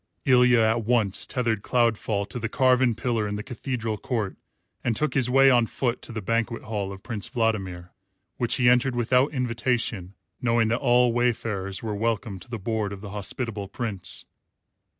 [0.25, 4.35] Ilya at once tethered Cloudfall to the carven pillar in the cathedral court
[4.83, 7.91] and took his way on foot to the banquet hall of Prince Vladimir,
[8.37, 13.01] which he entered without invitation, knowing that all wayfarers were welcome to the board of
[13.01, 14.25] the hospitable Prince.